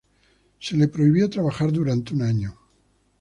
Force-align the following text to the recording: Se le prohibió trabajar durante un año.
Se 0.59 0.75
le 0.75 0.87
prohibió 0.87 1.29
trabajar 1.29 1.71
durante 1.71 2.15
un 2.15 2.23
año. 2.23 2.57